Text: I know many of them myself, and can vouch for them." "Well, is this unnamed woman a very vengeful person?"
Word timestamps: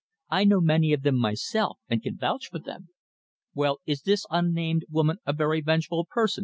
I 0.31 0.45
know 0.45 0.61
many 0.61 0.93
of 0.93 1.03
them 1.03 1.19
myself, 1.19 1.77
and 1.87 2.01
can 2.01 2.17
vouch 2.17 2.47
for 2.47 2.57
them." 2.57 2.89
"Well, 3.53 3.81
is 3.85 4.01
this 4.01 4.25
unnamed 4.31 4.85
woman 4.89 5.17
a 5.27 5.33
very 5.33 5.61
vengeful 5.61 6.07
person?" 6.09 6.39